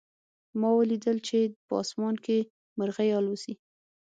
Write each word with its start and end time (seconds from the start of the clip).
ما 0.59 0.69
ولیدل 0.79 1.17
چې 1.27 1.39
په 1.65 1.73
آسمان 1.83 2.15
کې 2.25 2.37
مرغۍ 2.77 3.09
الوزي 3.19 3.53